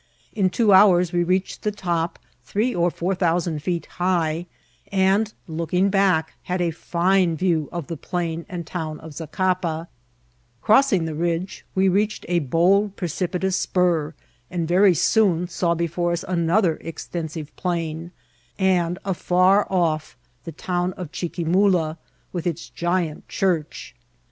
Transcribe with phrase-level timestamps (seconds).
[0.33, 2.17] In two hours we reached the top,
[2.47, 4.47] ^ee or four thousand feet hi;^
[4.91, 9.89] and, looking back, had a fine view of the plain and town of Zacapa«
[10.65, 14.15] CIrossing the ridge, we reached a bold precipitous spur,
[14.49, 18.09] and very soon saw before us another extensive plain,
[18.57, 21.99] and, afar off, the town of Chiquimula,
[22.33, 23.93] with its giant church.